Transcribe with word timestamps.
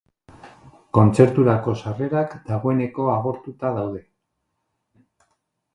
Kontzerturako 0.97 1.75
sarrerak 1.83 2.33
dagoeneko 2.49 3.07
agortuta 3.19 3.75
daude. 3.79 4.05